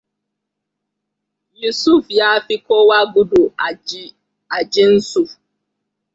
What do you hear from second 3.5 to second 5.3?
a ajin su.